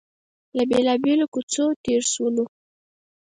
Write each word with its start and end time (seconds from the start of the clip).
له 0.57 0.63
بېلابېلو 0.71 1.25
کوڅو 1.33 1.65
تېر 1.83 2.01
شولو. 2.13 2.45